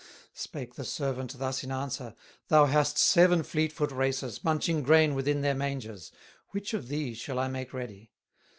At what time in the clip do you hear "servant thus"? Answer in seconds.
0.83-1.63